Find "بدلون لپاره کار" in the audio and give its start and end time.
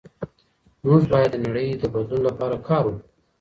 1.93-2.81